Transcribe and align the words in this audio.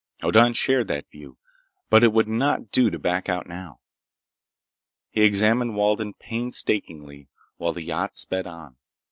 Hoddan 0.23 0.53
shared 0.53 0.87
that 0.87 1.11
view. 1.11 1.37
But 1.91 2.03
it 2.03 2.11
would 2.11 2.27
not 2.27 2.71
do 2.71 2.89
to 2.89 2.97
back 2.97 3.29
out 3.29 3.45
now. 3.45 3.81
He 5.11 5.21
examined 5.21 5.75
Walden 5.75 6.15
painstakingly 6.15 7.27
while 7.57 7.73
the 7.73 7.83
yacht 7.83 8.17
sped 8.17 8.47
on. 8.47 8.77